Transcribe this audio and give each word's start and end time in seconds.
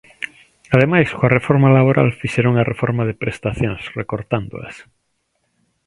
Ademais 0.75 1.09
coa 1.17 1.33
reforma 1.37 1.69
laboral 1.77 2.09
fixeron 2.21 2.53
a 2.57 2.67
reforma 2.71 3.03
de 3.05 3.17
prestacións, 3.21 3.83
recortándoas. 3.99 4.75